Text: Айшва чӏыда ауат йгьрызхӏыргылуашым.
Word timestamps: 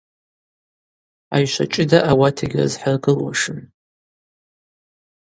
Айшва 1.35 1.65
чӏыда 1.73 1.99
ауат 2.11 2.37
йгьрызхӏыргылуашым. 2.43 3.59